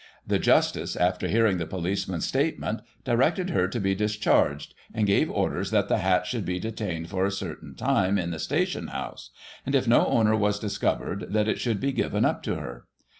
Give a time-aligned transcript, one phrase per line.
[0.25, 5.69] The justice, after hearing the policeman's statement, directed her to be discharged, and gave orders
[5.69, 9.29] that the hat should be detained for a certain time, in the station house;
[9.63, 12.87] and, if no owner was discovered, that it should be given up to her.